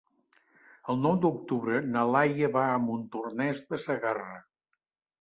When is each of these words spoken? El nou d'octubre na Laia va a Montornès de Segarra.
El 0.93 0.97
nou 1.01 1.19
d'octubre 1.25 1.83
na 1.91 2.07
Laia 2.17 2.51
va 2.59 2.65
a 2.73 2.83
Montornès 2.89 3.65
de 3.71 3.85
Segarra. 3.89 4.37